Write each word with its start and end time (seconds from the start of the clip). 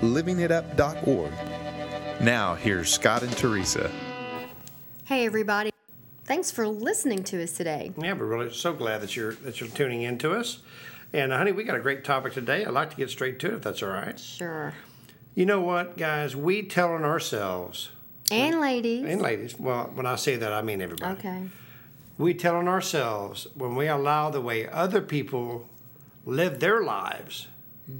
livingitup.org. 0.00 1.32
Now, 2.20 2.54
here's 2.54 2.92
Scott 2.92 3.22
and 3.22 3.36
Teresa. 3.36 3.90
Hey 5.04 5.26
everybody. 5.26 5.70
Thanks 6.24 6.50
for 6.50 6.66
listening 6.66 7.22
to 7.24 7.42
us 7.42 7.52
today. 7.52 7.92
Yeah, 7.96 8.14
we're 8.14 8.26
really 8.26 8.52
so 8.52 8.72
glad 8.72 9.00
that 9.02 9.14
you're 9.14 9.34
that 9.36 9.60
you're 9.60 9.68
tuning 9.68 10.02
in 10.02 10.18
to 10.18 10.32
us. 10.32 10.58
And 11.12 11.32
honey, 11.32 11.52
we 11.52 11.62
got 11.62 11.76
a 11.76 11.80
great 11.80 12.04
topic 12.04 12.32
today. 12.32 12.64
I'd 12.64 12.72
like 12.72 12.90
to 12.90 12.96
get 12.96 13.10
straight 13.10 13.38
to 13.40 13.48
it 13.48 13.54
if 13.54 13.62
that's 13.62 13.82
all 13.82 13.90
right. 13.90 14.18
Sure. 14.18 14.74
You 15.36 15.46
know 15.46 15.60
what, 15.60 15.96
guys? 15.96 16.34
We 16.34 16.62
telling 16.62 17.04
ourselves 17.04 17.90
And 18.32 18.60
ladies. 18.60 19.04
and 19.04 19.22
ladies, 19.22 19.58
well, 19.58 19.90
when 19.94 20.06
I 20.06 20.16
say 20.16 20.34
that 20.36 20.52
I 20.52 20.62
mean 20.62 20.80
everybody. 20.80 21.16
Okay. 21.18 21.42
We 22.18 22.34
telling 22.34 22.66
ourselves 22.66 23.46
when 23.54 23.76
we 23.76 23.86
allow 23.86 24.30
the 24.30 24.40
way 24.40 24.66
other 24.68 25.00
people 25.02 25.68
live 26.24 26.58
their 26.58 26.82
lives 26.82 27.46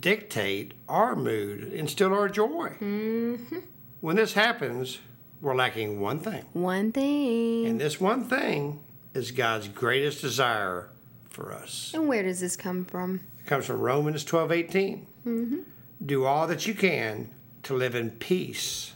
dictate 0.01 0.75
our 0.89 1.15
mood 1.15 1.73
and 1.73 1.89
still 1.89 2.13
our 2.13 2.29
joy. 2.29 2.77
Mm-hmm. 2.81 3.59
When 4.01 4.17
this 4.17 4.35
happens, 4.35 4.99
we're 5.41 5.55
lacking 5.55 6.01
one 6.01 6.19
thing. 6.19 6.45
One 6.53 6.93
thing. 6.93 7.67
And 7.67 7.81
this 7.81 8.01
one 8.01 8.25
thing 8.25 8.81
is 9.15 9.31
God's 9.31 9.69
greatest 9.69 10.21
desire 10.21 10.91
for 11.29 11.53
us. 11.53 11.93
And 11.95 12.09
where 12.09 12.23
does 12.23 12.41
this 12.41 12.57
come 12.57 12.85
from? 12.85 13.21
It 13.41 13.47
comes 13.47 13.67
from 13.67 13.81
Romans 13.81 14.25
12 14.25 14.53
18. 14.53 15.07
Mm-hmm. 15.27 15.59
Do 16.05 16.25
all 16.25 16.47
that 16.47 16.67
you 16.67 16.75
can 16.75 17.31
to 17.63 17.75
live 17.75 17.95
in 17.95 18.11
peace 18.11 18.93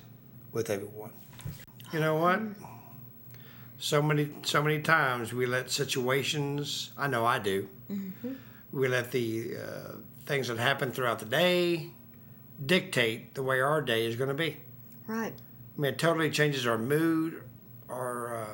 with 0.53 0.71
everyone. 0.71 1.13
You 1.93 2.01
know 2.01 2.17
what? 2.17 2.41
So 3.79 4.03
many, 4.03 4.29
so 4.43 4.63
many 4.63 4.81
times 4.81 5.33
we 5.33 5.47
let 5.47 5.71
situations, 5.71 6.91
I 6.99 7.09
know 7.09 7.25
I 7.25 7.39
do, 7.39 7.69
we 8.73 8.89
let 8.89 9.11
the 9.11 9.57
uh, 9.57 9.93
things 10.27 10.49
that 10.49 10.59
happen 10.59 10.93
throughout 10.93 11.19
the 11.19 11.25
day 11.25 11.91
dictate 12.65 13.35
the 13.35 13.43
way 13.43 13.61
our 13.61 13.81
day 13.81 14.07
is 14.07 14.17
going 14.17 14.29
to 14.29 14.35
be. 14.35 14.57
Right. 15.07 15.33
I 15.33 15.81
mean, 15.81 15.93
it 15.93 15.99
totally 15.99 16.31
changes 16.31 16.67
our 16.67 16.79
mood, 16.79 17.43
our 17.89 18.43
uh, 18.43 18.47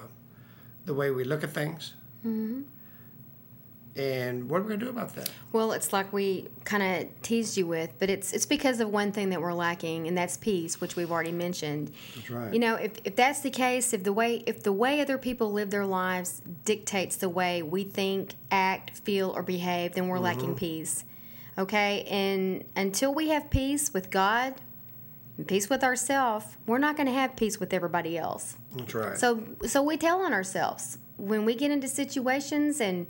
the 0.84 0.94
way 0.94 1.10
we 1.10 1.24
look 1.24 1.44
at 1.44 1.50
things. 1.50 1.94
Mm-hmm. 2.24 2.62
And 3.96 4.50
what 4.50 4.58
are 4.58 4.64
we 4.64 4.68
gonna 4.68 4.84
do 4.84 4.90
about 4.90 5.14
that? 5.14 5.30
Well, 5.52 5.72
it's 5.72 5.90
like 5.90 6.12
we 6.12 6.48
kind 6.64 6.82
of 6.82 7.22
teased 7.22 7.56
you 7.56 7.66
with, 7.66 7.94
but 7.98 8.10
it's 8.10 8.34
it's 8.34 8.44
because 8.44 8.78
of 8.80 8.90
one 8.90 9.10
thing 9.10 9.30
that 9.30 9.40
we're 9.40 9.54
lacking, 9.54 10.06
and 10.06 10.16
that's 10.16 10.36
peace, 10.36 10.82
which 10.82 10.96
we've 10.96 11.10
already 11.10 11.32
mentioned. 11.32 11.92
That's 12.14 12.30
right. 12.30 12.52
You 12.52 12.58
know, 12.58 12.74
if, 12.74 12.92
if 13.04 13.16
that's 13.16 13.40
the 13.40 13.48
case, 13.50 13.94
if 13.94 14.04
the 14.04 14.12
way 14.12 14.42
if 14.46 14.62
the 14.62 14.72
way 14.72 15.00
other 15.00 15.16
people 15.16 15.50
live 15.50 15.70
their 15.70 15.86
lives 15.86 16.42
dictates 16.66 17.16
the 17.16 17.30
way 17.30 17.62
we 17.62 17.84
think, 17.84 18.34
act, 18.50 18.90
feel, 18.98 19.30
or 19.30 19.42
behave, 19.42 19.94
then 19.94 20.08
we're 20.08 20.18
lacking 20.18 20.56
peace. 20.56 21.04
Okay, 21.58 22.04
and 22.04 22.64
until 22.76 23.14
we 23.14 23.30
have 23.30 23.48
peace 23.50 23.94
with 23.94 24.10
God, 24.10 24.54
and 25.38 25.46
peace 25.46 25.68
with 25.68 25.84
ourselves, 25.84 26.46
we're 26.66 26.78
not 26.78 26.96
going 26.96 27.06
to 27.06 27.12
have 27.12 27.36
peace 27.36 27.60
with 27.60 27.72
everybody 27.74 28.16
else. 28.16 28.56
That's 28.74 28.94
right. 28.94 29.18
So 29.18 29.42
so 29.66 29.82
we 29.82 29.96
tell 29.96 30.20
on 30.20 30.32
ourselves. 30.32 30.98
When 31.18 31.44
we 31.44 31.54
get 31.54 31.70
into 31.70 31.88
situations 31.88 32.80
and 32.80 33.06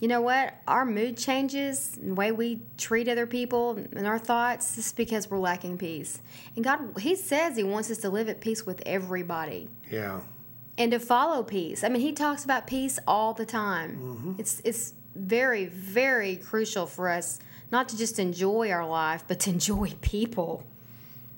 you 0.00 0.06
know 0.06 0.20
what? 0.20 0.54
Our 0.68 0.84
mood 0.84 1.16
changes 1.16 1.98
the 2.00 2.14
way 2.14 2.30
we 2.30 2.62
treat 2.76 3.08
other 3.08 3.26
people 3.26 3.76
and 3.92 4.06
our 4.06 4.18
thoughts 4.18 4.78
is 4.78 4.92
because 4.92 5.28
we're 5.30 5.38
lacking 5.38 5.78
peace. 5.78 6.20
And 6.56 6.64
god 6.64 6.80
he 7.00 7.14
says 7.16 7.56
he 7.56 7.64
wants 7.64 7.90
us 7.90 7.98
to 7.98 8.10
live 8.10 8.28
at 8.28 8.40
peace 8.40 8.64
with 8.66 8.82
everybody. 8.86 9.68
Yeah. 9.90 10.20
and 10.76 10.92
to 10.92 11.00
follow 11.00 11.42
peace. 11.42 11.82
I 11.84 11.88
mean 11.88 12.02
he 12.02 12.12
talks 12.12 12.44
about 12.44 12.66
peace 12.66 12.98
all 13.06 13.34
the 13.34 13.46
time. 13.46 13.96
Mm-hmm. 13.96 14.32
It's 14.38 14.60
it's 14.64 14.94
very 15.16 15.66
very 15.66 16.36
crucial 16.36 16.86
for 16.86 17.08
us 17.08 17.40
not 17.70 17.88
to 17.88 17.96
just 17.96 18.18
enjoy 18.18 18.70
our 18.70 18.86
life 18.86 19.24
but 19.26 19.40
to 19.40 19.50
enjoy 19.50 19.92
people 20.00 20.64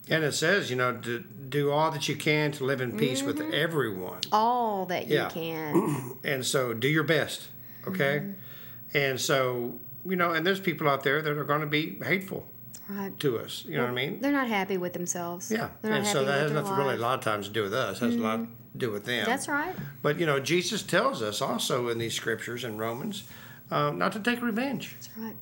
And 0.09 0.25
it 0.25 0.33
says, 0.33 0.71
you 0.71 0.77
know, 0.77 0.97
to 0.97 1.21
do 1.21 1.71
all 1.71 1.91
that 1.93 2.09
you 2.09 2.17
can 2.17 2.51
to 2.53 2.65
live 2.65 2.81
in 2.81 2.97
peace 2.97 3.23
with 3.23 3.39
mm-hmm. 3.39 3.55
everyone. 3.55 4.21
all 4.33 4.87
that 4.87 5.09
you 5.09 5.27
can 5.31 6.19
And 6.25 6.45
so 6.45 6.75
do 6.75 6.89
your 6.89 7.05
best, 7.05 7.49
okay? 7.87 8.21
Mm-hmm. 8.21 8.99
And 8.99 9.21
so, 9.21 9.79
you 10.05 10.17
know, 10.17 10.33
and 10.33 10.45
there's 10.45 10.61
people 10.61 10.89
out 10.89 11.05
there 11.05 11.23
that 11.23 11.39
are 11.39 11.45
going 11.45 11.61
to 11.61 11.67
be 11.67 11.99
hateful 12.05 12.45
right 12.89 13.19
to 13.21 13.39
us. 13.39 13.65
You 13.67 13.77
know 13.77 13.85
what 13.85 13.91
I 13.91 13.95
mean? 13.95 14.21
they're 14.21 14.33
not 14.33 14.49
happy 14.49 14.79
with 14.79 14.93
themselves 14.93 15.51
Yeah. 15.51 15.69
And 15.85 16.07
so 16.07 16.25
that 16.25 16.41
has 16.43 16.53
nothing 16.53 16.75
really 16.75 16.97
a 16.97 16.99
lot 16.99 17.19
of 17.19 17.25
times 17.25 17.47
to 17.47 17.53
do 17.53 17.63
with 17.63 17.75
us. 17.75 18.03
It 18.03 18.07
has 18.07 18.17
a 18.17 18.19
lot 18.19 18.41
mm-hmm. 18.41 18.53
to 18.73 18.79
do 18.79 18.91
with 18.91 19.05
them. 19.05 19.25
That's 19.27 19.49
right. 19.49 19.75
But, 20.03 20.19
you 20.19 20.27
know, 20.27 20.41
Jesus 20.41 20.83
tells 20.83 21.23
us 21.23 21.41
also 21.41 21.89
in 21.89 21.99
these 21.99 22.15
scriptures 22.15 22.65
in 22.65 22.79
Romans 22.79 23.25
um, 23.71 23.99
not 23.99 24.13
to 24.13 24.21
take 24.21 24.43
revenge. 24.43 24.95
That's 24.95 25.11
right. 25.17 25.37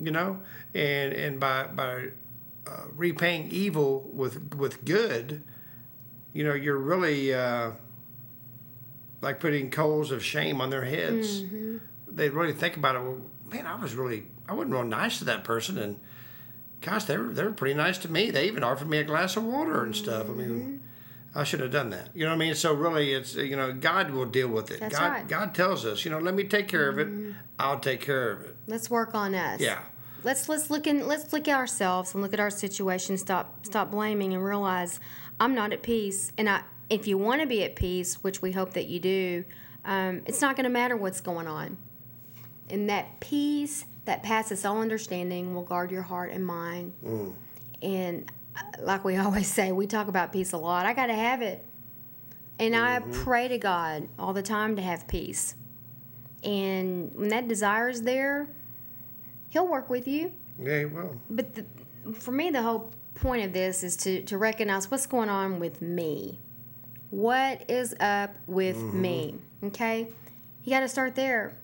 You 0.00 0.10
know, 0.10 0.40
and 0.74 1.12
and 1.12 1.38
by 1.40 1.64
by 1.66 2.08
uh, 2.66 2.84
repaying 2.96 3.50
evil 3.50 4.08
with 4.12 4.54
with 4.54 4.84
good, 4.84 5.42
you 6.32 6.44
know, 6.44 6.54
you're 6.54 6.78
really 6.78 7.32
uh, 7.34 7.72
like 9.20 9.40
putting 9.40 9.70
coals 9.70 10.10
of 10.10 10.24
shame 10.24 10.60
on 10.60 10.70
their 10.70 10.84
heads. 10.84 11.42
They 12.08 12.28
really 12.28 12.52
think 12.52 12.76
about 12.76 12.96
it. 12.96 13.02
Well, 13.02 13.20
man, 13.52 13.66
I 13.66 13.76
was 13.76 13.94
really 13.94 14.26
I 14.48 14.54
wasn't 14.54 14.72
real 14.72 14.84
nice 14.84 15.18
to 15.18 15.24
that 15.26 15.44
person, 15.44 15.78
and 15.78 16.00
gosh, 16.80 17.04
they 17.04 17.16
were 17.16 17.28
they 17.32 17.44
were 17.44 17.52
pretty 17.52 17.74
nice 17.74 17.98
to 17.98 18.10
me. 18.10 18.30
They 18.30 18.46
even 18.46 18.64
offered 18.64 18.88
me 18.88 18.98
a 18.98 19.04
glass 19.04 19.36
of 19.36 19.44
water 19.44 19.82
and 19.84 19.94
stuff. 19.94 20.28
I 20.28 20.32
mean. 20.32 20.82
I 21.34 21.44
should 21.44 21.60
have 21.60 21.70
done 21.70 21.90
that. 21.90 22.10
You 22.14 22.24
know 22.24 22.30
what 22.30 22.36
I 22.36 22.38
mean? 22.38 22.54
So 22.54 22.74
really, 22.74 23.12
it's 23.12 23.34
you 23.34 23.56
know 23.56 23.72
God 23.72 24.10
will 24.10 24.26
deal 24.26 24.48
with 24.48 24.70
it. 24.70 24.80
That's 24.80 24.98
God, 24.98 25.12
right. 25.12 25.28
God 25.28 25.54
tells 25.54 25.84
us, 25.86 26.04
you 26.04 26.10
know, 26.10 26.18
let 26.18 26.34
me 26.34 26.44
take 26.44 26.66
care 26.68 26.88
of 26.88 26.98
it. 26.98 27.08
I'll 27.58 27.78
take 27.78 28.00
care 28.00 28.32
of 28.32 28.42
it. 28.42 28.56
Let's 28.66 28.90
work 28.90 29.14
on 29.14 29.34
us. 29.34 29.60
Yeah. 29.60 29.80
Let's 30.24 30.48
let's 30.48 30.70
look 30.70 30.86
in 30.86 31.06
let's 31.06 31.32
look 31.32 31.46
at 31.48 31.56
ourselves 31.56 32.14
and 32.14 32.22
look 32.22 32.34
at 32.34 32.40
our 32.40 32.50
situation. 32.50 33.16
Stop 33.16 33.64
stop 33.64 33.90
blaming 33.90 34.34
and 34.34 34.44
realize 34.44 34.98
I'm 35.38 35.54
not 35.54 35.72
at 35.72 35.82
peace. 35.82 36.32
And 36.36 36.48
I 36.48 36.62
if 36.90 37.06
you 37.06 37.16
want 37.16 37.40
to 37.40 37.46
be 37.46 37.62
at 37.62 37.76
peace, 37.76 38.16
which 38.24 38.42
we 38.42 38.52
hope 38.52 38.74
that 38.74 38.86
you 38.86 38.98
do, 38.98 39.44
um, 39.84 40.22
it's 40.26 40.40
not 40.40 40.56
going 40.56 40.64
to 40.64 40.70
matter 40.70 40.96
what's 40.96 41.20
going 41.20 41.46
on. 41.46 41.78
And 42.68 42.90
that 42.90 43.20
peace 43.20 43.84
that 44.04 44.22
passes 44.22 44.64
all 44.64 44.80
understanding 44.80 45.54
will 45.54 45.62
guard 45.62 45.90
your 45.90 46.02
heart 46.02 46.32
and 46.32 46.44
mind. 46.44 46.92
And 47.82 48.24
uh, 48.28 48.32
like 48.80 49.04
we 49.04 49.16
always 49.18 49.48
say, 49.48 49.72
we 49.72 49.86
talk 49.86 50.08
about 50.08 50.32
peace 50.32 50.52
a 50.52 50.58
lot. 50.58 50.86
I 50.86 50.92
got 50.92 51.06
to 51.06 51.14
have 51.14 51.42
it. 51.42 51.64
And 52.58 52.76
I 52.76 53.00
mm-hmm. 53.00 53.12
pray 53.24 53.48
to 53.48 53.58
God 53.58 54.08
all 54.18 54.32
the 54.32 54.42
time 54.42 54.76
to 54.76 54.82
have 54.82 55.08
peace. 55.08 55.54
And 56.42 57.10
when 57.14 57.28
that 57.28 57.48
desire 57.48 57.88
is 57.88 58.02
there, 58.02 58.48
He'll 59.48 59.66
work 59.66 59.90
with 59.90 60.06
you. 60.06 60.32
Yeah, 60.62 60.80
He 60.80 60.84
will. 60.84 61.16
But 61.28 61.54
the, 61.54 61.64
for 62.12 62.32
me, 62.32 62.50
the 62.50 62.62
whole 62.62 62.92
point 63.14 63.44
of 63.44 63.52
this 63.52 63.82
is 63.82 63.96
to, 63.98 64.22
to 64.22 64.38
recognize 64.38 64.90
what's 64.90 65.06
going 65.06 65.28
on 65.28 65.58
with 65.58 65.80
me. 65.82 66.38
What 67.10 67.68
is 67.68 67.94
up 67.98 68.34
with 68.46 68.76
mm-hmm. 68.76 69.00
me? 69.00 69.34
Okay? 69.64 70.08
You 70.64 70.70
got 70.70 70.80
to 70.80 70.88
start 70.88 71.14
there 71.14 71.56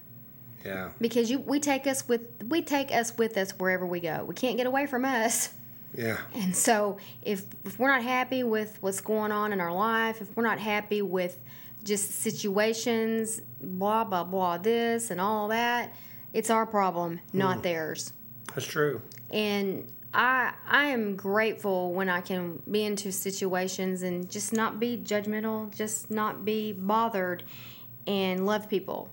yeah. 0.66 0.90
because 1.00 1.30
you 1.30 1.38
we 1.38 1.60
take 1.60 1.86
us 1.86 2.08
with 2.08 2.22
we 2.48 2.62
take 2.62 2.92
us 2.92 3.16
with 3.16 3.36
us 3.36 3.52
wherever 3.52 3.86
we 3.86 4.00
go. 4.00 4.24
We 4.24 4.34
can't 4.34 4.56
get 4.56 4.66
away 4.66 4.86
from 4.86 5.04
us. 5.04 5.52
Yeah. 5.96 6.18
And 6.34 6.54
so 6.54 6.98
if, 7.22 7.44
if 7.64 7.78
we're 7.78 7.88
not 7.88 8.02
happy 8.02 8.44
with 8.44 8.76
what's 8.80 9.00
going 9.00 9.32
on 9.32 9.52
in 9.52 9.60
our 9.60 9.72
life, 9.72 10.20
if 10.20 10.36
we're 10.36 10.42
not 10.42 10.58
happy 10.58 11.02
with 11.02 11.38
just 11.82 12.20
situations, 12.22 13.40
blah, 13.60 14.04
blah, 14.04 14.24
blah, 14.24 14.58
this 14.58 15.10
and 15.10 15.20
all 15.20 15.48
that, 15.48 15.94
it's 16.32 16.50
our 16.50 16.66
problem, 16.66 17.20
not 17.32 17.58
mm. 17.58 17.62
theirs. 17.62 18.12
That's 18.54 18.66
true. 18.66 19.00
And 19.30 19.90
I 20.12 20.52
I 20.66 20.86
am 20.86 21.16
grateful 21.16 21.92
when 21.92 22.08
I 22.08 22.20
can 22.20 22.62
be 22.70 22.84
into 22.84 23.12
situations 23.12 24.02
and 24.02 24.30
just 24.30 24.52
not 24.52 24.80
be 24.80 24.96
judgmental, 24.96 25.74
just 25.76 26.10
not 26.10 26.44
be 26.44 26.72
bothered 26.72 27.44
and 28.06 28.46
love 28.46 28.68
people. 28.68 29.10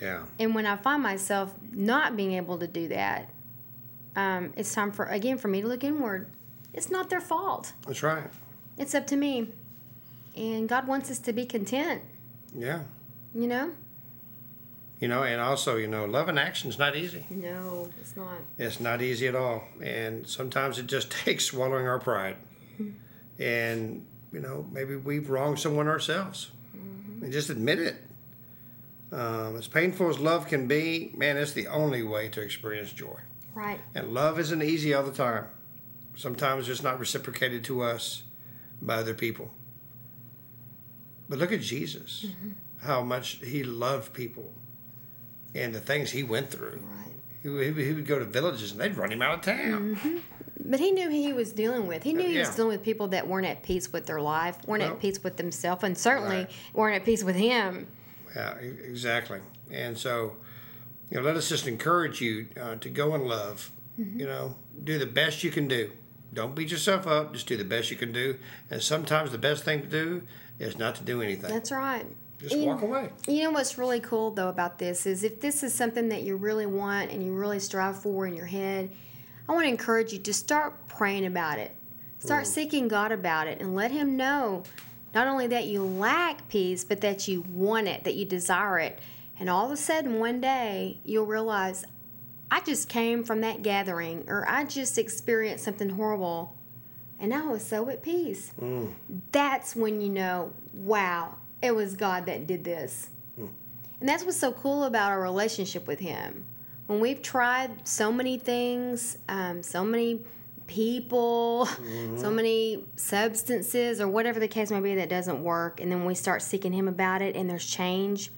Yeah. 0.00 0.24
And 0.38 0.54
when 0.54 0.66
I 0.66 0.76
find 0.76 1.02
myself 1.02 1.54
not 1.72 2.16
being 2.16 2.32
able 2.32 2.58
to 2.58 2.66
do 2.66 2.88
that, 2.88 3.30
um, 4.16 4.52
it's 4.56 4.72
time 4.74 4.92
for 4.92 5.04
again 5.06 5.38
for 5.38 5.48
me 5.48 5.60
to 5.62 5.66
look 5.68 5.84
inward. 5.84 6.26
It's 6.72 6.90
not 6.90 7.10
their 7.10 7.20
fault. 7.20 7.72
That's 7.86 8.02
right. 8.02 8.24
It's 8.78 8.94
up 8.94 9.06
to 9.08 9.16
me. 9.16 9.50
And 10.36 10.68
God 10.68 10.86
wants 10.88 11.10
us 11.10 11.18
to 11.20 11.32
be 11.32 11.46
content, 11.46 12.02
Yeah. 12.52 12.80
you 13.34 13.46
know? 13.46 13.70
You 15.00 15.06
know, 15.08 15.22
and 15.22 15.40
also, 15.40 15.76
you 15.76 15.86
know, 15.86 16.04
love 16.06 16.28
and 16.28 16.38
action 16.38 16.70
is 16.70 16.78
not 16.78 16.96
easy. 16.96 17.26
No, 17.30 17.88
it's 18.00 18.16
not. 18.16 18.38
It's 18.58 18.80
not 18.80 19.02
easy 19.02 19.28
at 19.28 19.36
all. 19.36 19.62
And 19.82 20.26
sometimes 20.26 20.78
it 20.78 20.86
just 20.86 21.10
takes 21.24 21.44
swallowing 21.44 21.86
our 21.86 21.98
pride. 22.00 22.36
and 23.38 24.04
you 24.32 24.40
know 24.40 24.66
maybe 24.72 24.96
we've 24.96 25.28
wronged 25.30 25.58
someone 25.60 25.86
ourselves, 25.88 26.50
and 27.20 27.32
just 27.32 27.50
admit 27.50 27.78
it. 27.78 27.96
Um, 29.12 29.56
as 29.56 29.68
painful 29.68 30.08
as 30.10 30.18
love 30.18 30.46
can 30.48 30.66
be, 30.66 31.12
man, 31.16 31.36
it's 31.36 31.52
the 31.52 31.68
only 31.68 32.02
way 32.02 32.28
to 32.30 32.40
experience 32.40 32.92
joy. 32.92 33.18
Right. 33.54 33.80
And 33.94 34.12
love 34.12 34.38
isn't 34.38 34.62
easy 34.62 34.92
all 34.94 35.02
the 35.04 35.12
time. 35.12 35.46
Sometimes 36.16 36.68
it's 36.68 36.82
not 36.82 36.98
reciprocated 36.98 37.64
to 37.64 37.82
us 37.82 38.22
by 38.80 38.96
other 38.96 39.14
people. 39.14 39.50
But 41.28 41.38
look 41.38 41.52
at 41.52 41.60
Jesus, 41.60 42.26
mm-hmm. 42.26 42.50
how 42.86 43.02
much 43.02 43.40
he 43.42 43.64
loved 43.64 44.12
people 44.12 44.52
and 45.54 45.74
the 45.74 45.80
things 45.80 46.10
he 46.10 46.22
went 46.22 46.50
through. 46.50 46.80
Right. 46.82 47.12
He, 47.42 47.48
would- 47.48 47.76
he 47.76 47.92
would 47.92 48.06
go 48.06 48.18
to 48.18 48.24
villages 48.24 48.72
and 48.72 48.80
they'd 48.80 48.96
run 48.96 49.10
him 49.12 49.22
out 49.22 49.34
of 49.38 49.40
town. 49.42 49.96
Mm-hmm. 49.96 50.18
But 50.66 50.80
he 50.80 50.92
knew 50.92 51.04
who 51.10 51.16
he 51.16 51.32
was 51.32 51.52
dealing 51.52 51.86
with. 51.86 52.02
He 52.02 52.12
uh, 52.14 52.16
knew 52.18 52.28
he 52.28 52.38
was 52.38 52.54
dealing 52.54 52.72
with 52.72 52.82
people 52.82 53.08
that 53.08 53.26
weren't 53.28 53.46
at 53.46 53.62
peace 53.62 53.92
with 53.92 54.06
their 54.06 54.20
life, 54.20 54.56
weren't 54.66 54.82
No. 54.82 54.90
at 54.92 55.00
peace 55.00 55.22
with 55.22 55.36
themselves, 55.36 55.84
and 55.84 55.96
certainly 55.96 56.36
Right. 56.36 56.50
weren't 56.72 56.96
at 56.96 57.04
peace 57.04 57.22
with 57.22 57.36
him. 57.36 57.86
Yeah, 58.34 58.54
exactly. 58.56 59.40
And 59.70 59.96
so, 59.96 60.36
you 61.10 61.18
know, 61.18 61.22
let 61.22 61.36
us 61.36 61.48
just 61.48 61.66
encourage 61.66 62.20
you 62.20 62.48
uh, 62.60 62.76
to 62.76 62.88
go 62.88 63.14
in 63.14 63.26
love. 63.26 63.70
You 63.96 64.26
know, 64.26 64.56
do 64.82 64.98
the 64.98 65.06
best 65.06 65.44
you 65.44 65.52
can 65.52 65.68
do. 65.68 65.92
Don't 66.32 66.56
beat 66.56 66.72
yourself 66.72 67.06
up. 67.06 67.32
Just 67.32 67.46
do 67.46 67.56
the 67.56 67.64
best 67.64 67.92
you 67.92 67.96
can 67.96 68.10
do. 68.12 68.36
And 68.68 68.82
sometimes 68.82 69.30
the 69.30 69.38
best 69.38 69.62
thing 69.62 69.82
to 69.82 69.86
do 69.86 70.22
is 70.58 70.76
not 70.76 70.96
to 70.96 71.04
do 71.04 71.22
anything. 71.22 71.50
That's 71.52 71.70
right. 71.70 72.04
just 72.40 72.56
You- 72.56 72.64
walk 72.64 72.82
away. 72.82 73.10
You 73.28 73.44
know 73.44 73.52
what's 73.52 73.78
really 73.78 74.00
cool 74.00 74.32
though 74.32 74.48
about 74.48 74.78
this 74.80 75.06
is 75.06 75.22
if 75.22 75.40
this 75.40 75.62
is 75.62 75.72
something 75.72 76.08
that 76.08 76.22
you 76.22 76.34
really 76.36 76.66
want 76.66 77.12
and 77.12 77.24
you 77.24 77.32
really 77.34 77.60
strive 77.60 78.02
for 78.02 78.26
in 78.26 78.34
your 78.34 78.46
head, 78.46 78.90
I 79.48 79.52
want 79.52 79.64
to 79.66 79.68
encourage 79.70 80.12
you 80.12 80.18
to 80.18 80.34
start 80.34 80.88
praying 80.88 81.26
about 81.26 81.58
it. 81.60 81.70
Start 82.18 82.46
seeking 82.46 82.88
God 82.88 83.12
about 83.12 83.46
it 83.46 83.60
and 83.60 83.76
let 83.76 83.90
Him 83.90 84.16
know 84.16 84.62
not 85.14 85.28
only 85.28 85.46
that 85.48 85.66
you 85.66 85.84
lack 85.84 86.48
peace, 86.48 86.82
but 86.82 87.00
that 87.02 87.28
you 87.28 87.42
want 87.42 87.86
it, 87.86 88.02
that 88.04 88.14
you 88.14 88.24
desire 88.24 88.78
it. 88.78 88.98
And 89.38 89.50
all 89.50 89.66
of 89.66 89.72
a 89.72 89.76
sudden, 89.76 90.18
one 90.18 90.40
day, 90.40 91.00
you'll 91.04 91.26
realize, 91.26 91.84
I 92.50 92.60
just 92.60 92.88
came 92.88 93.24
from 93.24 93.40
that 93.40 93.62
gathering 93.62 94.24
or 94.28 94.48
I 94.48 94.64
just 94.64 94.96
experienced 94.98 95.64
something 95.64 95.90
horrible 95.90 96.56
and 97.18 97.32
I 97.32 97.42
was 97.42 97.64
so 97.64 97.88
at 97.90 98.02
peace. 98.02 98.52
Mm. 98.60 98.92
That's 99.32 99.74
when 99.74 100.00
you 100.00 100.08
know, 100.08 100.52
wow, 100.72 101.36
it 101.62 101.74
was 101.74 101.94
God 101.94 102.26
that 102.26 102.46
did 102.46 102.64
this. 102.64 103.08
Mm. 103.40 103.48
And 104.00 104.08
that's 104.08 104.24
what's 104.24 104.36
so 104.36 104.52
cool 104.52 104.84
about 104.84 105.10
our 105.10 105.22
relationship 105.22 105.86
with 105.86 106.00
Him. 106.00 106.44
When 106.86 107.00
we've 107.00 107.22
tried 107.22 107.88
so 107.88 108.12
many 108.12 108.38
things, 108.38 109.16
um, 109.28 109.62
so 109.62 109.84
many 109.84 110.20
people, 110.66 111.66
mm-hmm. 111.70 112.18
so 112.18 112.30
many 112.30 112.84
substances, 112.96 114.00
or 114.00 114.08
whatever 114.08 114.38
the 114.38 114.48
case 114.48 114.70
may 114.70 114.80
be 114.80 114.94
that 114.96 115.08
doesn't 115.08 115.42
work, 115.42 115.80
and 115.80 115.90
then 115.90 116.04
we 116.04 116.14
start 116.14 116.42
seeking 116.42 116.72
Him 116.72 116.88
about 116.88 117.22
it 117.22 117.36
and 117.36 117.48
there's 117.48 117.66
change, 117.66 118.30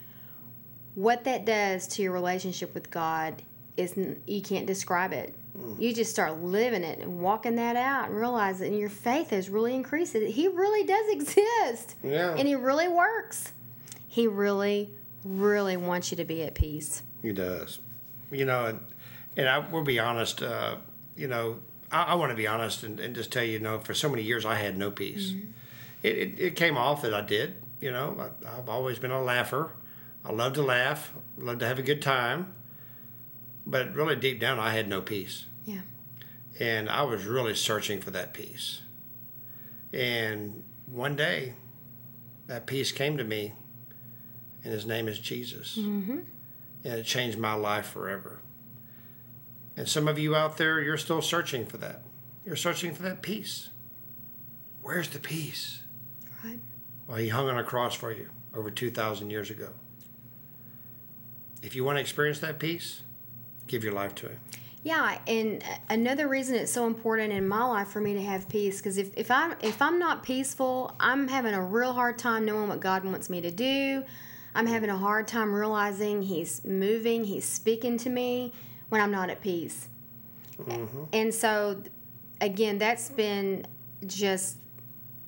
what 0.97 1.25
that 1.25 1.45
does 1.45 1.87
to 1.87 2.03
your 2.03 2.13
relationship 2.13 2.75
with 2.75 2.91
God 2.91 3.43
is 3.77 3.97
you 4.27 4.41
can't 4.41 4.67
describe 4.67 5.13
it. 5.13 5.35
You 5.79 5.95
just 5.95 6.11
start 6.11 6.43
living 6.43 6.83
it 6.83 6.99
and 7.01 7.21
walking 7.21 7.57
that 7.57 7.77
out 7.77 8.09
and 8.09 8.17
realize 8.17 8.59
that 8.59 8.73
your 8.73 8.89
faith 8.89 9.31
has 9.31 9.49
really 9.49 9.75
increased. 9.75 10.15
He 10.15 10.49
really 10.49 10.87
does 10.87 11.07
exist. 11.11 11.95
Yeah. 12.03 12.35
And 12.35 12.49
He 12.49 12.55
really 12.55 12.89
works. 12.89 13.53
He 14.09 14.27
really, 14.27 14.91
really 15.23 15.77
wants 15.77 16.11
you 16.11 16.17
to 16.17 16.25
be 16.25 16.43
at 16.43 16.55
peace. 16.55 17.03
He 17.23 17.33
does. 17.33 17.79
You 18.31 18.47
know, 18.47 18.67
and, 18.67 18.81
and 19.37 19.49
I 19.49 19.59
will 19.59 19.85
be 19.85 19.99
honest, 19.99 20.43
uh, 20.43 20.77
you 21.15 21.29
know, 21.29 21.59
I, 21.93 22.05
I 22.05 22.15
want 22.15 22.31
to 22.31 22.37
be 22.37 22.47
honest 22.47 22.83
and, 22.83 22.99
and 22.99 23.15
just 23.15 23.31
tell 23.31 23.45
you, 23.45 23.53
you 23.53 23.59
know, 23.59 23.79
for 23.79 23.93
so 23.93 24.09
many 24.09 24.23
years 24.23 24.47
I 24.47 24.55
had 24.55 24.79
no 24.79 24.91
peace. 24.91 25.35
It, 26.03 26.17
it, 26.17 26.41
it 26.41 26.57
came 26.57 26.79
off 26.79 27.03
that 27.03 27.13
I 27.13 27.21
did. 27.21 27.57
You 27.83 27.93
know, 27.93 28.31
I, 28.47 28.59
I've 28.59 28.71
always 28.71 28.99
been 28.99 29.11
a 29.11 29.23
laugher. 29.23 29.73
I 30.27 30.33
love 30.33 30.55
to 30.55 30.63
laugh, 30.63 31.13
love 31.39 31.61
to 31.61 31.67
have 31.67 31.79
a 31.79 31.83
good 31.83 32.03
time. 32.03 32.55
But 33.67 33.95
really 33.95 34.17
deep 34.17 34.41
down, 34.41 34.59
I 34.59 34.73
had 34.73 34.89
no 34.89 35.01
peace. 35.01 35.47
Yeah. 35.65 35.81
And 36.59 36.89
I 36.89 37.03
was 37.03 37.25
really 37.25 37.55
searching 37.55 38.01
for 38.01 38.11
that 38.13 38.33
peace. 38.33 38.83
And 39.93 40.63
one 40.87 41.17
day, 41.17 41.55
that 42.47 42.67
peace 42.67 42.93
came 42.93 43.17
to 43.17 43.25
me, 43.25 43.53
and 44.63 44.73
his 44.73 44.87
name 44.87 45.09
is 45.09 45.19
Jesus. 45.19 45.77
Mm-hmm. 45.77 46.19
And 46.85 46.93
it 46.95 47.05
changed 47.05 47.39
my 47.39 47.55
life 47.55 47.87
forever. 47.87 48.41
And 49.77 49.89
some 49.89 50.09
of 50.09 50.19
you 50.19 50.35
out 50.35 50.57
there, 50.57 50.81
you're 50.81 50.97
still 50.97 51.23
searching 51.23 51.67
for 51.67 51.77
that. 51.79 52.03
You're 52.45 52.57
searching 52.57 52.95
for 52.95 53.03
that 53.03 53.23
peace. 53.23 53.69
Where's 54.81 55.09
the 55.09 55.19
peace? 55.19 55.81
Right. 56.45 56.61
Well, 57.07 57.19
he 57.19 57.29
hung 57.29 57.49
on 57.49 57.59
a 57.59 57.65
cross 57.65 57.95
for 57.95 58.13
you 58.13 58.29
over 58.55 58.71
2,000 58.71 59.31
years 59.31 59.51
ago. 59.51 59.71
If 61.63 61.75
you 61.75 61.85
want 61.85 61.97
to 61.97 62.01
experience 62.01 62.39
that 62.41 62.59
peace, 62.59 63.03
give 63.67 63.83
your 63.83 63.93
life 63.93 64.15
to 64.17 64.29
him. 64.29 64.39
Yeah, 64.83 65.19
and 65.27 65.65
another 65.91 66.29
reason 66.29 66.55
it's 66.55 66.71
so 66.71 66.87
important 66.87 67.33
in 67.33 67.49
my 67.49 67.65
life 67.65 67.89
for 67.89 68.01
me 68.01 68.15
to 68.15 68.23
have 68.23 68.49
peace 68.49 68.79
because 68.79 68.99
if, 68.99 69.11
if 69.17 69.33
I'm 69.33 69.57
if 69.61 69.83
I'm 69.83 69.99
not 69.99 70.23
peaceful, 70.23 70.95
I'm 71.01 71.27
having 71.27 71.55
a 71.55 71.61
real 71.61 71.93
hard 71.93 72.19
time 72.19 72.45
knowing 72.45 72.69
what 72.69 72.79
God 72.79 73.05
wants 73.05 73.29
me 73.29 73.41
to 73.41 73.51
do. 73.51 74.05
I'm 74.55 74.67
having 74.67 74.89
a 74.89 74.97
hard 74.97 75.27
time 75.27 75.53
realizing 75.53 76.23
He's 76.23 76.65
moving, 76.65 77.25
He's 77.25 77.45
speaking 77.45 77.99
to 77.99 78.09
me 78.09 78.53
when 78.89 79.01
I'm 79.01 79.11
not 79.11 79.29
at 79.29 79.41
peace. 79.41 79.89
Mm-hmm. 80.57 81.03
And 81.13 81.35
so, 81.35 81.83
again, 82.41 82.79
that's 82.79 83.11
been 83.11 83.67
just 84.07 84.59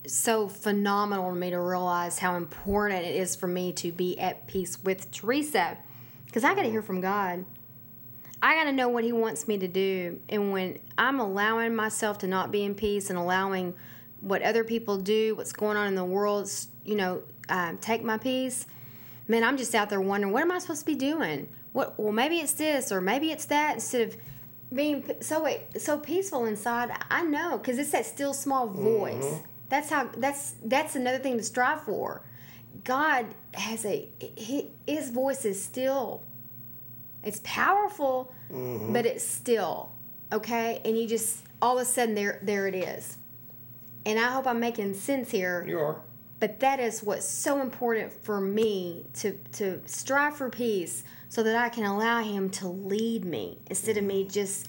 so 0.06 0.48
phenomenal 0.48 1.30
to 1.30 1.36
me 1.36 1.50
to 1.50 1.60
realize 1.60 2.20
how 2.20 2.36
important 2.36 3.04
it 3.04 3.16
is 3.16 3.34
for 3.34 3.48
me 3.48 3.72
to 3.72 3.90
be 3.90 4.18
at 4.20 4.46
peace 4.46 4.82
with 4.84 5.10
Teresa 5.10 5.78
because 6.28 6.44
I 6.44 6.54
got 6.54 6.62
to 6.62 6.70
hear 6.70 6.82
from 6.82 7.00
God. 7.00 7.44
I 8.40 8.54
got 8.54 8.64
to 8.64 8.72
know 8.72 8.88
what 8.88 9.02
He 9.02 9.12
wants 9.12 9.48
me 9.48 9.58
to 9.58 9.66
do. 9.66 10.20
And 10.28 10.52
when 10.52 10.78
I'm 10.96 11.18
allowing 11.18 11.74
myself 11.74 12.18
to 12.18 12.26
not 12.26 12.52
be 12.52 12.62
in 12.62 12.74
peace 12.74 13.10
and 13.10 13.18
allowing 13.18 13.74
what 14.20 14.42
other 14.42 14.62
people 14.62 14.98
do, 14.98 15.34
what's 15.34 15.52
going 15.52 15.76
on 15.76 15.88
in 15.88 15.94
the 15.94 16.04
world, 16.04 16.50
you 16.84 16.94
know, 16.94 17.22
um, 17.48 17.78
take 17.78 18.04
my 18.04 18.18
peace, 18.18 18.66
man, 19.26 19.42
I'm 19.42 19.56
just 19.56 19.74
out 19.74 19.90
there 19.90 20.00
wondering, 20.00 20.32
what 20.32 20.42
am 20.42 20.52
I 20.52 20.58
supposed 20.58 20.80
to 20.80 20.86
be 20.86 20.94
doing? 20.94 21.48
What? 21.72 21.98
Well, 21.98 22.12
maybe 22.12 22.36
it's 22.36 22.52
this 22.52 22.92
or 22.92 23.00
maybe 23.00 23.30
it's 23.30 23.46
that. 23.46 23.74
Instead 23.74 24.08
of 24.08 24.16
being 24.72 25.04
so 25.20 25.48
so 25.76 25.98
peaceful 25.98 26.44
inside, 26.44 26.90
I 27.10 27.22
know 27.22 27.58
because 27.58 27.78
it's 27.78 27.90
that 27.92 28.06
still 28.06 28.34
small 28.34 28.68
voice. 28.68 29.40
That's 29.68 29.90
how. 29.90 30.10
That's 30.16 30.54
that's 30.64 30.94
another 30.94 31.18
thing 31.18 31.36
to 31.38 31.42
strive 31.42 31.82
for. 31.82 32.22
God 32.84 33.26
has 33.54 33.84
a 33.84 34.08
he, 34.20 34.70
his 34.86 35.10
voice 35.10 35.44
is 35.44 35.62
still 35.62 36.22
it's 37.22 37.40
powerful, 37.44 38.32
mm-hmm. 38.50 38.92
but 38.92 39.04
it's 39.06 39.24
still 39.26 39.90
okay. 40.32 40.80
And 40.84 40.98
you 40.98 41.06
just 41.06 41.42
all 41.60 41.78
of 41.78 41.82
a 41.82 41.84
sudden 41.84 42.14
there 42.14 42.38
there 42.42 42.66
it 42.66 42.74
is. 42.74 43.18
And 44.06 44.18
I 44.18 44.28
hope 44.28 44.46
I'm 44.46 44.60
making 44.60 44.94
sense 44.94 45.30
here. 45.30 45.64
You 45.66 45.78
are. 45.80 46.00
But 46.40 46.60
that 46.60 46.78
is 46.78 47.02
what's 47.02 47.26
so 47.26 47.60
important 47.60 48.12
for 48.12 48.40
me 48.40 49.04
to 49.14 49.32
to 49.52 49.80
strive 49.86 50.36
for 50.36 50.48
peace, 50.48 51.04
so 51.28 51.42
that 51.42 51.56
I 51.56 51.68
can 51.68 51.84
allow 51.84 52.22
Him 52.22 52.48
to 52.50 52.68
lead 52.68 53.24
me 53.24 53.58
instead 53.66 53.96
of 53.96 54.04
me 54.04 54.22
mm-hmm. 54.22 54.32
just 54.32 54.68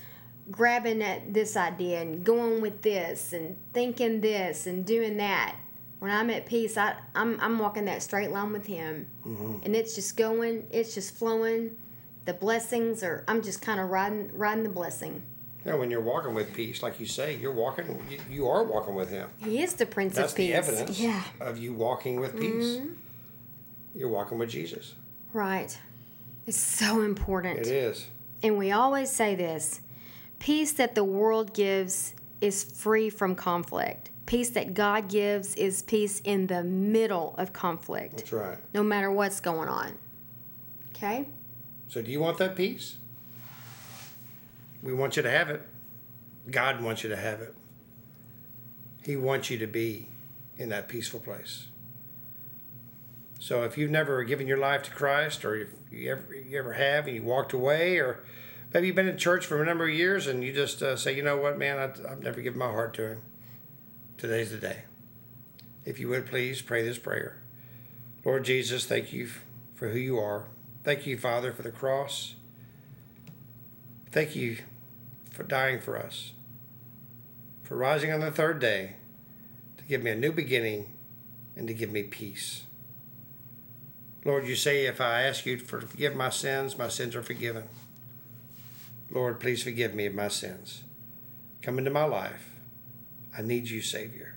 grabbing 0.52 1.04
at 1.04 1.34
this 1.34 1.56
idea 1.56 2.02
and 2.02 2.24
going 2.24 2.60
with 2.60 2.82
this 2.82 3.34
and 3.34 3.56
thinking 3.72 4.20
this 4.22 4.66
and 4.66 4.86
doing 4.86 5.18
that. 5.18 5.56
When 6.00 6.12
I'm 6.12 6.30
at 6.30 6.46
peace, 6.46 6.78
I, 6.78 6.96
I'm 7.14 7.40
I'm 7.42 7.60
walking 7.60 7.86
that 7.86 8.02
straight 8.02 8.32
line 8.32 8.54
with 8.54 8.66
Him, 8.66 9.08
and 9.26 9.76
it's 9.76 9.96
just 9.96 10.16
going, 10.16 10.66
it's 10.72 10.94
just 10.96 11.14
flowing. 11.16 11.76
The 12.26 12.34
blessings 12.34 13.04
are, 13.04 13.24
I'm 13.28 13.42
just 13.42 13.62
kind 13.62 13.80
of 13.80 13.90
riding 13.90 14.32
riding 14.38 14.64
the 14.64 14.70
blessing. 14.70 15.24
Yeah, 15.66 15.76
when 15.76 15.92
you're 15.92 16.00
walking 16.00 16.34
with 16.34 16.54
peace, 16.54 16.82
like 16.82 17.00
you 17.02 17.06
say, 17.06 17.36
you're 17.36 17.52
walking. 17.52 18.02
You, 18.10 18.20
you 18.30 18.48
are 18.48 18.64
walking 18.64 18.96
with 18.96 19.10
Him. 19.10 19.30
He 19.38 19.62
is 19.62 19.74
the 19.74 19.86
Prince 19.86 20.16
That's 20.16 20.32
of 20.32 20.38
Peace. 20.38 20.54
That's 20.54 20.68
the 20.68 20.74
evidence 20.74 21.00
Yeah, 21.00 21.22
of 21.42 21.58
you 21.58 21.74
walking 21.74 22.20
with 22.22 22.40
peace. 22.40 22.78
Mm-hmm. 22.78 22.94
You're 23.96 24.10
walking 24.10 24.38
with 24.38 24.50
Jesus. 24.50 24.94
right. 25.34 25.78
It's 26.48 26.58
so 26.60 27.02
important. 27.04 27.60
It 27.60 27.68
is. 27.68 28.08
And 28.42 28.58
we 28.58 28.72
always 28.72 29.12
say 29.12 29.36
this 29.36 29.82
peace 30.40 30.72
that 30.74 30.96
the 30.96 31.04
world 31.04 31.54
gives 31.54 32.14
is 32.42 32.64
free 32.64 33.10
from 33.10 33.36
conflict. 33.36 34.09
Peace 34.30 34.52
that 34.52 34.76
God 34.76 35.10
gives 35.10 35.56
is 35.56 35.82
peace 35.82 36.22
in 36.24 36.46
the 36.46 36.64
middle 36.64 37.34
of 37.40 37.52
conflict, 37.52 38.18
That's 38.18 38.32
right. 38.32 38.58
no 38.76 38.84
matter 38.84 39.10
what's 39.10 39.40
going 39.40 39.68
on. 39.68 39.98
Okay? 40.92 41.26
So, 41.88 42.04
do 42.04 42.12
you 42.12 42.20
want 42.20 42.38
that 42.38 42.56
peace? 42.56 42.98
We 44.84 44.94
want 44.94 45.18
you 45.18 45.24
to 45.24 45.32
have 45.32 45.50
it. 45.50 45.64
God 46.52 46.80
wants 46.80 47.02
you 47.02 47.10
to 47.10 47.16
have 47.16 47.42
it. 47.42 47.56
He 49.04 49.16
wants 49.16 49.50
you 49.50 49.58
to 49.58 49.66
be 49.66 50.06
in 50.60 50.70
that 50.70 50.88
peaceful 50.88 51.20
place. 51.20 51.66
So, 53.40 53.64
if 53.64 53.80
you've 53.80 53.90
never 53.90 54.24
given 54.24 54.46
your 54.46 54.60
life 54.60 54.84
to 54.84 54.92
Christ, 54.92 55.44
or 55.44 55.56
if 55.56 55.70
you 55.92 56.12
ever, 56.12 56.36
you 56.36 56.60
ever 56.60 56.74
have 56.74 57.08
and 57.08 57.16
you 57.16 57.24
walked 57.24 57.54
away, 57.54 57.98
or 57.98 58.24
maybe 58.76 58.86
you've 58.86 58.96
been 58.96 59.10
in 59.10 59.18
church 59.18 59.44
for 59.48 59.60
a 59.60 59.66
number 59.66 59.86
of 59.86 59.96
years 59.96 60.28
and 60.28 60.44
you 60.44 60.54
just 60.54 60.84
uh, 60.84 60.96
say, 60.96 61.16
you 61.16 61.24
know 61.24 61.38
what, 61.38 61.58
man, 61.58 61.80
I, 61.80 62.12
I've 62.12 62.22
never 62.22 62.42
given 62.42 62.60
my 62.60 62.70
heart 62.70 62.94
to 62.94 63.08
Him. 63.08 63.22
Today's 64.20 64.52
the 64.52 64.58
day. 64.58 64.80
If 65.86 65.98
you 65.98 66.10
would 66.10 66.26
please 66.26 66.62
pray 66.62 66.84
this 66.84 66.98
prayer. 66.98 67.38
Lord 68.26 68.44
Jesus, 68.44 68.86
thank 68.86 69.14
you 69.14 69.30
for 69.76 69.90
who 69.90 69.98
you 69.98 70.20
are. 70.20 70.44
Thank 70.84 71.08
you, 71.08 71.18
Father, 71.18 71.54
for 71.54 71.62
the 71.62 71.72
cross. 71.72 72.36
Thank 74.12 74.36
you 74.36 74.58
for 75.32 75.44
dying 75.44 75.80
for 75.80 75.98
us, 75.98 76.34
for 77.64 77.78
rising 77.78 78.12
on 78.12 78.20
the 78.20 78.30
third 78.30 78.60
day 78.60 78.98
to 79.78 79.84
give 79.86 80.04
me 80.04 80.12
a 80.12 80.16
new 80.16 80.34
beginning 80.34 80.92
and 81.56 81.66
to 81.70 81.74
give 81.74 81.90
me 81.90 82.04
peace. 82.04 82.64
Lord, 84.26 84.46
you 84.46 84.56
say 84.58 84.86
if 84.86 85.00
I 85.00 85.22
ask 85.22 85.46
you 85.46 85.58
to 85.58 85.64
forgive 85.64 86.14
my 86.14 86.30
sins, 86.30 86.78
my 86.78 86.90
sins 86.90 87.16
are 87.16 87.24
forgiven. 87.24 87.64
Lord, 89.10 89.40
please 89.40 89.64
forgive 89.64 89.94
me 89.94 90.08
of 90.08 90.14
my 90.14 90.28
sins. 90.28 90.84
Come 91.62 91.78
into 91.78 91.90
my 91.90 92.04
life. 92.04 92.59
I 93.40 93.42
need 93.42 93.70
you, 93.70 93.82
Savior. 93.82 94.36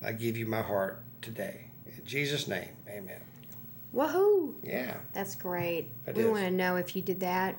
I 0.00 0.12
give 0.12 0.36
you 0.36 0.46
my 0.46 0.62
heart 0.62 1.02
today. 1.22 1.62
In 1.86 2.04
Jesus' 2.06 2.46
name, 2.46 2.68
amen. 2.88 3.20
Woohoo! 3.92 4.54
Yeah. 4.62 4.94
That's 5.12 5.34
great. 5.34 5.88
It 6.06 6.14
we 6.14 6.22
is. 6.22 6.28
want 6.30 6.44
to 6.44 6.52
know 6.52 6.76
if 6.76 6.94
you 6.94 7.02
did 7.02 7.18
that. 7.20 7.56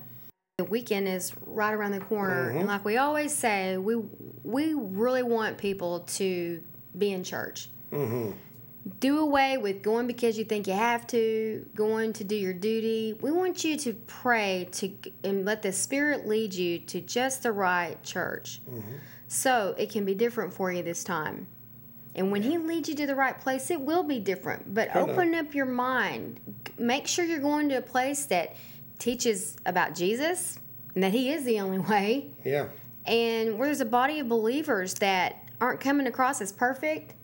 The 0.56 0.64
weekend 0.64 1.06
is 1.06 1.32
right 1.46 1.74
around 1.74 1.90
the 1.92 2.00
corner, 2.00 2.48
Mm-hmm. 2.48 2.58
and 2.60 2.68
like 2.68 2.82
we 2.82 2.96
always 2.96 3.34
say, 3.34 3.76
we 3.76 3.96
we 4.42 4.72
really 4.72 5.22
want 5.22 5.58
people 5.58 6.00
to 6.00 6.62
be 6.96 7.12
in 7.12 7.24
church. 7.24 7.68
Mm-hmm. 7.92 8.30
Do 9.00 9.18
away 9.18 9.58
with 9.58 9.82
going 9.82 10.06
because 10.06 10.38
you 10.38 10.44
think 10.44 10.66
you 10.66 10.72
have 10.72 11.06
to, 11.08 11.64
going 11.74 12.12
to 12.14 12.24
do 12.24 12.34
your 12.34 12.52
duty. 12.54 13.16
We 13.20 13.30
want 13.30 13.64
you 13.64 13.76
to 13.76 13.92
pray 13.92 14.66
to 14.72 14.90
and 15.24 15.44
let 15.44 15.60
the 15.62 15.72
Spirit 15.72 16.26
lead 16.26 16.54
you 16.54 16.78
to 16.78 17.02
just 17.02 17.42
the 17.42 17.52
right 17.52 18.02
church, 18.02 18.62
Mm-hmm. 18.70 18.96
So 19.32 19.74
it 19.78 19.90
can 19.90 20.04
be 20.04 20.14
different 20.14 20.52
for 20.52 20.70
you 20.70 20.82
this 20.82 21.02
time. 21.02 21.46
And 22.14 22.30
when 22.30 22.42
He 22.42 22.58
leads 22.58 22.90
you 22.90 22.94
to 22.96 23.06
the 23.06 23.14
right 23.14 23.40
place, 23.40 23.70
it 23.70 23.80
will 23.80 24.02
be 24.02 24.20
different. 24.20 24.74
But 24.74 24.94
know. 24.94 25.08
open 25.08 25.34
up 25.34 25.54
your 25.54 25.64
mind. 25.64 26.38
Make 26.78 27.06
sure 27.06 27.24
you're 27.24 27.38
going 27.38 27.70
to 27.70 27.78
a 27.78 27.82
place 27.82 28.26
that 28.26 28.54
teaches 28.98 29.56
about 29.64 29.94
Jesus 29.94 30.58
and 30.94 31.02
that 31.02 31.12
He 31.12 31.32
is 31.32 31.44
the 31.44 31.60
only 31.60 31.78
way. 31.90 32.30
Yeah. 32.44 32.66
And 33.06 33.58
where 33.58 33.68
there's 33.68 33.80
a 33.80 33.86
body 33.86 34.20
of 34.20 34.28
believers 34.28 34.94
that 34.96 35.36
aren't 35.62 35.80
coming 35.80 36.06
across 36.06 36.42
as 36.42 36.52
perfect, 36.52 37.14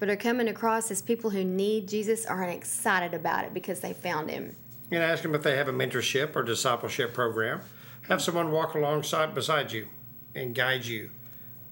but 0.00 0.10
are 0.10 0.16
coming 0.16 0.48
across 0.48 0.90
as 0.90 1.02
people 1.02 1.30
who 1.30 1.44
need 1.44 1.86
Jesus 1.86 2.26
aren't 2.26 2.52
excited 2.52 3.14
about 3.14 3.44
it 3.44 3.54
because 3.54 3.78
they 3.78 3.92
found 3.92 4.28
Him. 4.28 4.56
And 4.90 5.04
ask 5.04 5.22
them 5.22 5.36
if 5.36 5.44
they 5.44 5.56
have 5.56 5.68
a 5.68 5.72
mentorship 5.72 6.34
or 6.34 6.42
discipleship 6.42 7.14
program. 7.14 7.60
Have 8.08 8.20
someone 8.20 8.50
walk 8.50 8.74
alongside 8.74 9.36
beside 9.36 9.70
you 9.70 9.86
and 10.34 10.52
guide 10.52 10.84
you 10.84 11.10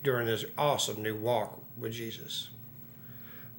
during 0.02 0.26
this 0.26 0.44
awesome 0.58 1.02
new 1.02 1.16
walk 1.16 1.60
with 1.78 1.92
Jesus. 1.92 2.50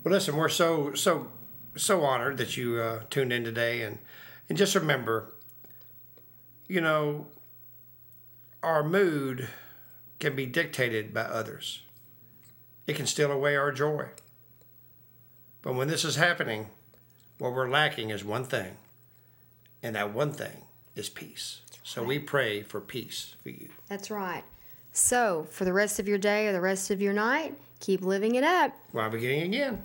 Well, 0.03 0.13
listen, 0.13 0.35
we're 0.35 0.49
so 0.49 0.93
so 0.93 1.31
so 1.75 2.03
honored 2.03 2.37
that 2.37 2.57
you 2.57 2.79
uh, 2.79 3.03
tuned 3.09 3.33
in 3.33 3.43
today, 3.43 3.81
and 3.81 3.99
and 4.49 4.57
just 4.57 4.75
remember, 4.75 5.33
you 6.67 6.81
know, 6.81 7.27
our 8.61 8.83
mood 8.83 9.47
can 10.19 10.35
be 10.35 10.45
dictated 10.45 11.13
by 11.13 11.21
others. 11.21 11.81
It 12.85 12.95
can 12.95 13.07
steal 13.07 13.31
away 13.31 13.55
our 13.55 13.71
joy. 13.71 14.07
But 15.61 15.75
when 15.75 15.87
this 15.87 16.03
is 16.03 16.17
happening, 16.17 16.67
what 17.37 17.53
we're 17.53 17.69
lacking 17.69 18.09
is 18.09 18.25
one 18.25 18.43
thing, 18.43 18.75
and 19.81 19.95
that 19.95 20.13
one 20.13 20.33
thing 20.33 20.65
is 20.95 21.07
peace. 21.07 21.61
So 21.83 22.03
we 22.03 22.19
pray 22.19 22.63
for 22.63 22.81
peace 22.81 23.35
for 23.41 23.49
you. 23.49 23.69
That's 23.87 24.11
right. 24.11 24.43
So, 24.93 25.47
for 25.49 25.65
the 25.65 25.73
rest 25.73 25.99
of 25.99 26.07
your 26.07 26.19
day 26.19 26.47
or 26.47 26.53
the 26.53 26.61
rest 26.61 26.91
of 26.91 27.01
your 27.01 27.13
night, 27.13 27.57
keep 27.79 28.01
living 28.01 28.35
it 28.35 28.43
up. 28.43 28.73
While 28.91 29.09
beginning 29.09 29.53
again. 29.53 29.83